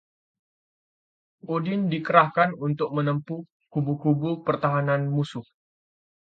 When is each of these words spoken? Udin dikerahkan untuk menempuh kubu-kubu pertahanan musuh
Udin 1.53 1.83
dikerahkan 1.93 2.49
untuk 2.67 2.89
menempuh 2.97 3.41
kubu-kubu 3.73 4.29
pertahanan 4.45 5.01
musuh 5.15 5.45